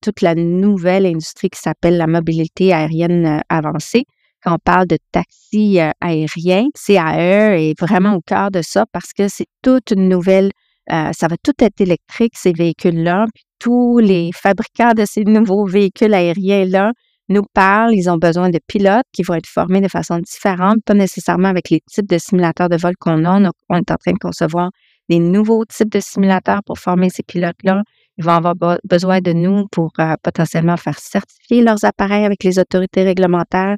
[0.02, 4.06] toute la nouvelle industrie qui s'appelle la mobilité aérienne avancée,
[4.44, 9.14] quand on parle de taxi euh, aérien, CAE est vraiment au cœur de ça parce
[9.14, 10.52] que c'est toute une nouvelle,
[10.92, 13.26] euh, ça va tout être électrique, ces véhicules-là.
[13.60, 16.94] tous les fabricants de ces nouveaux véhicules aériens-là
[17.28, 17.94] nous parlent.
[17.94, 21.70] Ils ont besoin de pilotes qui vont être formés de façon différente, pas nécessairement avec
[21.70, 23.52] les types de simulateurs de vol qu'on a.
[23.70, 24.72] On est en train de concevoir
[25.10, 27.84] des nouveaux types de simulateurs pour former ces pilotes-là.
[28.18, 32.60] Ils vont avoir besoin de nous pour euh, potentiellement faire certifier leurs appareils avec les
[32.60, 33.78] autorités réglementaires,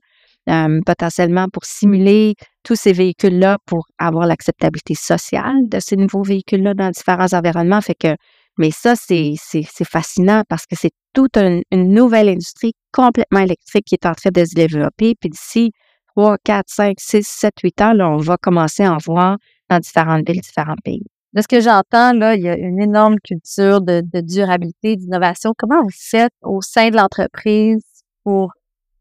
[0.86, 6.90] potentiellement pour simuler tous ces véhicules-là pour avoir l'acceptabilité sociale de ces nouveaux véhicules-là dans
[6.90, 7.82] différents environnements.
[7.82, 8.16] Fait que,
[8.58, 13.96] mais ça, c'est, c'est, fascinant parce que c'est toute une, nouvelle industrie complètement électrique qui
[13.96, 15.16] est en train de se développer.
[15.20, 15.72] Puis d'ici
[16.16, 19.38] 3, 4, 5, 6, 7, 8 ans, là, on va commencer à en voir
[19.70, 21.04] dans différentes villes, différents pays.
[21.34, 25.54] De ce que j'entends, là, il y a une énorme culture de, de durabilité, d'innovation.
[25.58, 27.82] Comment vous faites au sein de l'entreprise
[28.26, 28.52] pour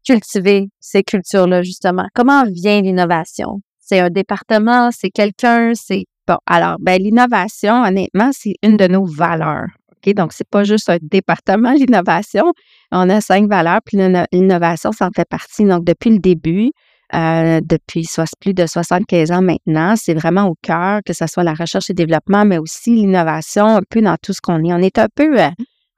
[0.05, 2.07] cultiver ces cultures-là, justement?
[2.13, 3.61] Comment vient l'innovation?
[3.79, 6.05] C'est un département, c'est quelqu'un, c'est...
[6.27, 9.67] Bon, alors, ben, l'innovation, honnêtement, c'est une de nos valeurs.
[9.91, 10.13] OK?
[10.13, 12.53] Donc, c'est pas juste un département, l'innovation.
[12.91, 13.97] On a cinq valeurs, puis
[14.31, 15.65] l'innovation, ça en fait partie.
[15.65, 16.71] Donc, depuis le début,
[17.13, 18.07] euh, depuis
[18.39, 19.95] plus de 75 ans maintenant.
[19.97, 23.81] C'est vraiment au cœur, que ce soit la recherche et développement, mais aussi l'innovation, un
[23.89, 24.73] peu dans tout ce qu'on est.
[24.73, 25.49] On est un peu euh,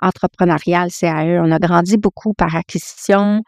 [0.02, 1.40] entrepreneurial, CAE.
[1.40, 3.44] On a grandi beaucoup par acquisition,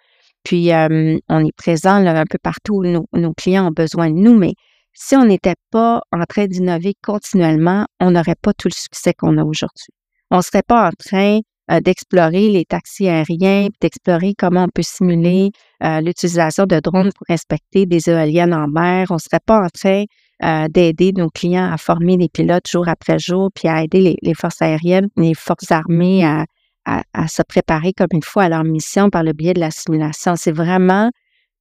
[0.45, 4.53] puis on est présent un peu partout où nos, clients ont besoin de nous, mais
[4.93, 9.37] si on n'était pas en train d'innover continuellement, on n'aurait pas tout le succès qu'on
[9.37, 9.93] a aujourd'hui.
[10.31, 11.39] On ne serait pas en train
[11.71, 15.51] euh, d'explorer les taxis aériens, d'explorer comment on peut simuler
[15.83, 19.07] euh, l'utilisation de drones pour inspecter des éoliennes en mer.
[19.09, 20.03] On ne serait pas en train
[20.43, 24.33] euh, d'aider nos clients à former des pilotes jour après jour, puis à aider les,
[24.35, 26.45] forces aériennes, les forces armées à,
[26.85, 30.35] à, se préparer comme il faut à leur mission par le biais de la simulation.
[30.35, 31.09] C'est vraiment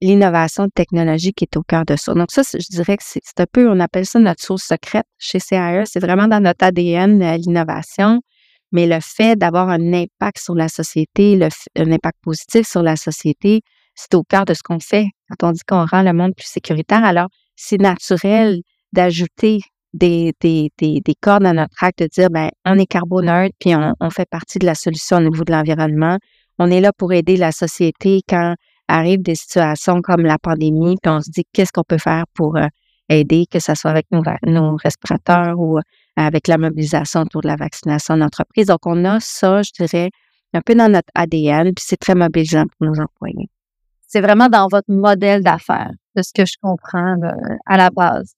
[0.01, 2.15] l'innovation technologique qui est au cœur de ça.
[2.15, 5.39] Donc ça, je dirais que c'est un peu, on appelle ça notre source secrète chez
[5.39, 5.85] CAE.
[5.87, 8.21] C'est vraiment dans notre ADN, l'innovation
[8.75, 11.39] mais le fait d'avoir un impact sur la société,
[11.77, 13.63] un impact positif sur la société,
[13.95, 15.07] c'est au cœur de ce qu'on fait.
[15.31, 19.61] Quand on dit qu'on rend le monde plus sécuritaire, alors c'est naturel d'ajouter
[19.95, 23.75] des, des, des, des, cordes à notre acte, de dire, ben, on est carboneutre, puis
[23.75, 26.19] on, on, fait partie de la solution au niveau de l'environnement.
[26.59, 28.55] On est là pour aider la société quand
[28.89, 32.57] arrivent des situations comme la pandémie, puis on se dit, qu'est-ce qu'on peut faire pour
[32.57, 32.67] euh,
[33.09, 35.79] aider, que ce soit avec nos, nos respirateurs ou
[36.17, 38.67] avec la mobilisation autour de la vaccination d'entreprise.
[38.67, 40.11] Donc, on a ça, je dirais,
[40.53, 43.49] un peu dans notre ADN, puis c'est très mobilisant pour nos employés.
[44.07, 47.17] C'est vraiment dans votre modèle d'affaires, de ce que je comprends
[47.67, 48.35] à la base.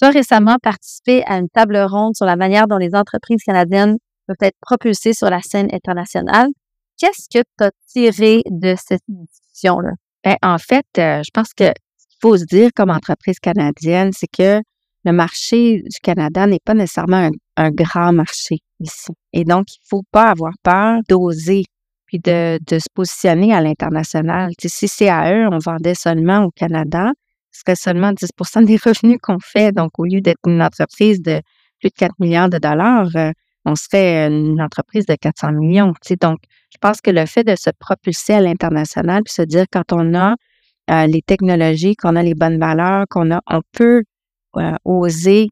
[0.00, 3.98] Tu as récemment participé à une table ronde sur la manière dont les entreprises canadiennes
[4.26, 6.48] peuvent être propulsées sur la scène internationale.
[6.98, 9.90] Qu'est-ce que tu as tiré de cette discussion-là?
[10.24, 14.10] Ben, en fait, euh, je pense que ce qu'il faut se dire comme entreprise canadienne,
[14.12, 14.62] c'est que
[15.04, 19.12] le marché du Canada n'est pas nécessairement un, grand marché ici.
[19.32, 21.64] Et donc, il ne faut pas avoir peur d'oser
[22.06, 24.52] puis de, se positionner à l'international.
[24.58, 27.12] si CAE, on vendait seulement au Canada,
[27.52, 29.72] serait seulement 10% des revenus qu'on fait.
[29.72, 31.40] Donc, au lieu d'être une entreprise de
[31.80, 33.32] plus de 4 milliards de dollars, euh,
[33.64, 35.92] on serait une entreprise de 400 millions.
[36.20, 36.38] donc,
[36.72, 40.14] je pense que le fait de se propulser à l'international, puis se dire quand on
[40.14, 40.34] a
[40.90, 44.02] euh, les technologies, qu'on a les bonnes valeurs, qu'on a, on peut
[44.56, 45.48] euh, oser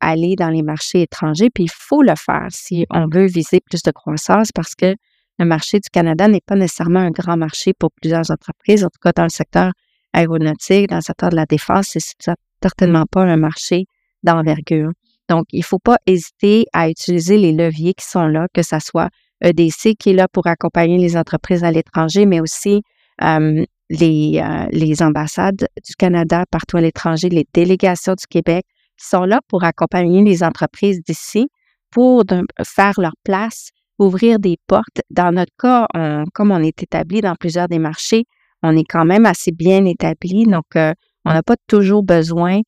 [0.00, 1.50] aller dans les marchés étrangers.
[1.54, 4.94] Puis il faut le faire si on veut viser plus de croissance parce que
[5.38, 8.98] le marché du Canada n'est pas nécessairement un grand marché pour plusieurs entreprises, en tout
[9.02, 9.72] cas dans le secteur
[10.18, 13.86] aéronautique, dans le secteur de la défense, c'est certainement pas un marché
[14.22, 14.90] d'envergure.
[15.28, 18.78] Donc, il ne faut pas hésiter à utiliser les leviers qui sont là, que ce
[18.80, 19.10] soit
[19.42, 22.82] EDC qui est là pour accompagner les entreprises à l'étranger, mais aussi
[23.22, 28.64] euh, les, euh, les ambassades du Canada partout à l'étranger, les délégations du Québec
[28.96, 31.48] qui sont là pour accompagner les entreprises d'ici
[31.90, 32.24] pour
[32.64, 35.00] faire leur place, ouvrir des portes.
[35.10, 35.86] Dans notre cas,
[36.34, 38.24] comme on est établi dans plusieurs des marchés,
[38.62, 40.92] on est quand même assez bien établi, donc euh,
[41.24, 42.60] on n'a pas toujours besoin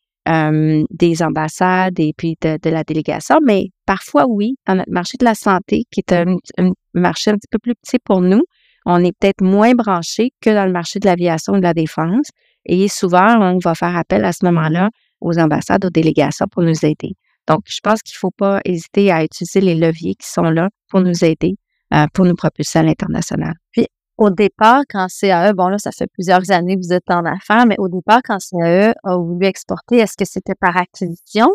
[0.91, 5.35] des ambassades et puis de, la délégation, mais parfois oui, dans notre marché de la
[5.35, 6.37] santé, qui est un,
[6.95, 8.43] marché un petit peu plus petit pour nous,
[8.87, 12.29] on est peut-être moins branché que dans le marché de l'aviation et de la défense.
[12.65, 16.85] Et souvent, on va faire appel à ce moment-là aux ambassades, aux délégations pour nous
[16.85, 17.15] aider.
[17.47, 20.69] Donc, je pense qu'il ne faut pas hésiter à utiliser les leviers qui sont là
[20.89, 21.57] pour nous aider,
[21.95, 23.55] euh, pour nous propulser à l'international.
[24.21, 27.65] Au départ, quand CAE, bon là, ça fait plusieurs années que vous êtes en affaires,
[27.67, 31.49] mais au départ, quand CAE a voulu exporter, est-ce que c'était par acquisition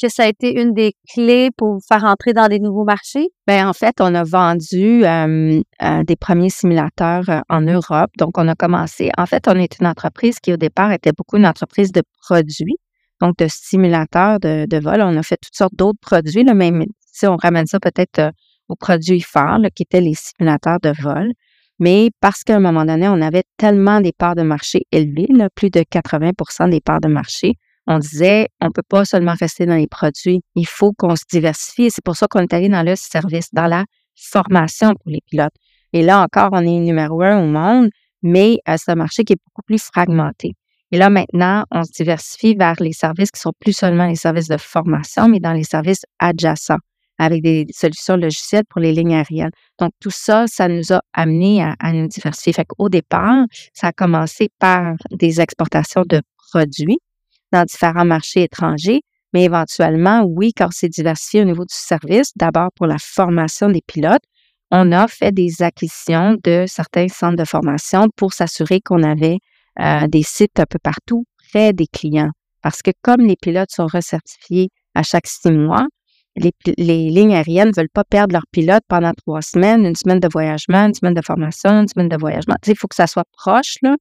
[0.00, 3.28] que ça a été une des clés pour vous faire entrer dans des nouveaux marchés?
[3.46, 8.10] Bien, en fait, on a vendu euh, euh, des premiers simulateurs euh, en Europe.
[8.16, 9.10] Donc, on a commencé.
[9.18, 12.78] En fait, on est une entreprise qui, au départ, était beaucoup une entreprise de produits,
[13.20, 15.02] donc de simulateurs de, vol.
[15.02, 18.32] On a fait toutes sortes d'autres produits, là, même si on ramène ça peut-être
[18.68, 21.32] aux produits phares, qui étaient les simulateurs de vol.
[21.78, 25.70] Mais parce qu'à un moment donné, on avait tellement des parts de marché élevées, plus
[25.70, 27.54] de 80% des parts de marché,
[27.86, 31.90] on disait, on peut pas seulement rester dans les produits, il faut qu'on se diversifie.
[31.90, 35.54] C'est pour ça qu'on est allé dans le service, dans la formation pour les pilotes.
[35.94, 37.88] Et là encore, on est numéro un au monde,
[38.22, 40.52] mais euh, c'est un marché qui est beaucoup plus fragmenté.
[40.90, 44.48] Et là, maintenant, on se diversifie vers les services qui sont plus seulement les services
[44.48, 46.78] de formation, mais dans les services adjacents
[47.18, 49.50] avec des solutions logicielles pour les lignes aériennes.
[49.78, 52.52] Donc, tout ça, ça nous a amené à, à nous diversifier.
[52.52, 56.98] Fait qu'au départ, ça a commencé par des exportations de produits
[57.52, 59.00] dans différents marchés étrangers,
[59.32, 63.82] mais éventuellement, oui, quand c'est diversifié au niveau du service, d'abord pour la formation des
[63.86, 64.22] pilotes,
[64.70, 69.38] on a fait des acquisitions de certains centres de formation pour s'assurer qu'on avait
[69.80, 72.30] euh, des sites un peu partout près des clients.
[72.62, 75.86] Parce que comme les pilotes sont recertifiés à chaque six mois,
[76.38, 80.28] les, lignes aériennes ne veulent pas perdre leurs pilotes pendant trois semaines, une semaine de
[80.30, 82.56] voyagement, une semaine de formation, une semaine de voyagement.
[82.66, 83.96] il faut que ça soit proche là,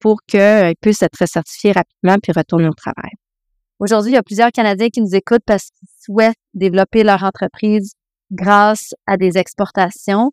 [0.00, 3.10] pour qu'ils puissent être recertifiés rapidement puis retourner au travail.
[3.80, 7.92] Aujourd'hui, il y a plusieurs Canadiens qui nous écoutent parce qu'ils souhaitent développer leur entreprise
[8.32, 10.32] grâce à des exportations.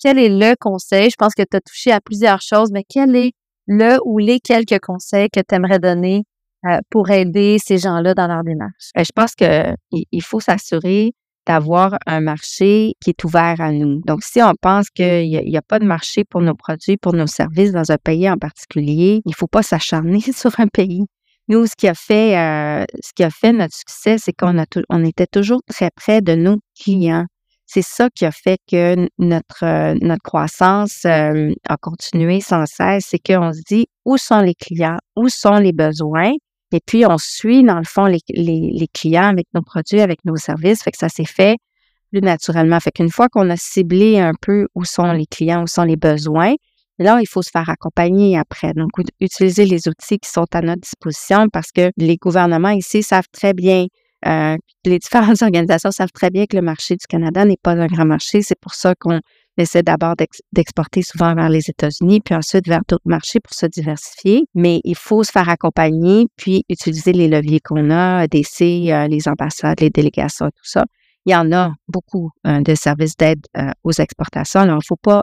[0.00, 1.10] Quel est le conseil?
[1.10, 3.32] Je pense que tu as touché à plusieurs choses, mais quel est
[3.66, 6.22] le ou les quelques conseils que tu aimerais donner
[6.64, 8.90] euh, pour aider ces gens-là dans leur démarche?
[8.94, 11.12] Ben, je pense qu'il faut s'assurer
[11.46, 14.00] d'avoir un marché qui est ouvert à nous.
[14.04, 17.28] Donc, si on pense qu'il n'y a, pas de marché pour nos produits, pour nos
[17.28, 21.04] services dans un pays en particulier, il ne faut pas s'acharner sur un pays.
[21.48, 24.64] Nous, ce qui a fait, euh, ce qui a fait notre succès, c'est qu'on a
[25.04, 27.26] était toujours très près de nos clients.
[27.66, 33.06] C'est ça qui a fait que notre, euh, notre croissance a continué sans cesse.
[33.10, 36.32] C'est qu'on se dit où sont les clients, où sont les besoins,
[36.76, 40.82] et puis on suit dans le fond les, clients avec nos produits, avec nos services.
[40.82, 41.56] Fait que ça s'est fait
[42.12, 42.78] plus naturellement.
[42.80, 45.96] Fait qu'une fois qu'on a ciblé un peu où sont les clients, où sont les
[45.96, 46.54] besoins,
[46.98, 48.72] Là, il faut se faire accompagner après.
[48.72, 53.28] Donc, utiliser les outils qui sont à notre disposition parce que les gouvernements ici savent
[53.30, 53.86] très bien,
[54.26, 57.86] euh, les différentes organisations savent très bien que le marché du Canada n'est pas un
[57.86, 58.40] grand marché.
[58.40, 59.20] C'est pour ça qu'on
[59.62, 60.14] essaie d'abord
[60.52, 64.44] d'exporter souvent vers les États-Unis, puis ensuite vers d'autres marchés pour se diversifier.
[64.54, 69.28] Mais il faut se faire accompagner, puis utiliser les leviers qu'on a, DC, euh, les
[69.28, 70.84] ambassades, les délégations, tout ça.
[71.24, 73.44] Il y en a beaucoup euh, de services d'aide
[73.82, 74.60] aux exportations.
[74.60, 75.22] Alors, il ne faut pas,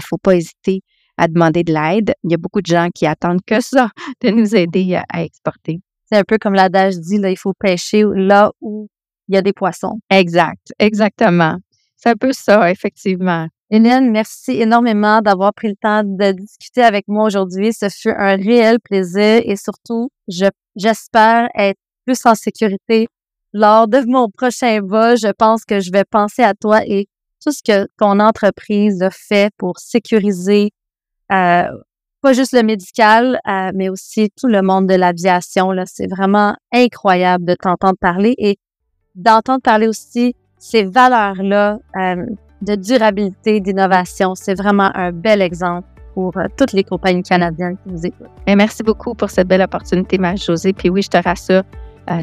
[0.00, 0.82] faut pas hésiter
[1.16, 2.14] à demander de l'aide.
[2.24, 3.90] Il y a beaucoup de gens qui attendent que ça,
[4.22, 5.80] de nous aider à, exporter.
[6.06, 8.88] C'est un peu comme l'adage dit, là, il faut pêcher là où
[9.28, 9.98] il y a des poissons.
[10.10, 11.56] Exact, exactement.
[12.04, 13.48] C'est un peu ça, effectivement.
[13.70, 17.72] Hélène, merci énormément d'avoir pris le temps de discuter avec moi aujourd'hui.
[17.72, 23.08] Ce fut un réel plaisir et surtout, j'espère être plus en sécurité
[23.54, 25.16] lors de mon prochain vol.
[25.16, 27.08] Je pense que je vais penser à toi et
[27.42, 30.72] tout ce que ton entreprise a fait pour sécuriser
[31.32, 31.68] euh,
[32.20, 35.70] pas juste le médical, euh, mais aussi tout le monde de l'aviation.
[35.86, 38.58] C'est vraiment incroyable de t'entendre parler et
[39.14, 42.24] d'entendre parler aussi ces valeurs-là euh,
[42.62, 44.34] de durabilité, d'innovation.
[44.34, 48.30] C'est vraiment un bel exemple pour toutes les compagnies canadiennes qui nous écoutent.
[48.46, 50.72] Et merci beaucoup pour cette belle opportunité, Marie-Josée.
[50.72, 51.64] Puis oui, je te rassure,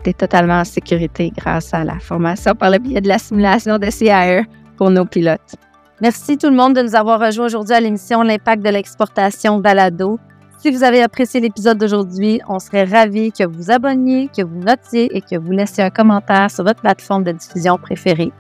[0.04, 3.78] tu es totalement en sécurité grâce à la formation par le biais de la simulation
[3.78, 5.56] de CIR pour nos pilotes.
[6.02, 10.18] Merci tout le monde de nous avoir rejoints aujourd'hui à l'émission L'impact de l'exportation balado.
[10.62, 15.10] Si vous avez apprécié l'épisode d'aujourd'hui, on serait ravis que vous abonniez, que vous notiez
[15.18, 18.32] et que vous laissiez un commentaire sur votre plateforme de diffusion préférée.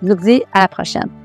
[0.00, 1.23] Je vous dis à la prochaine.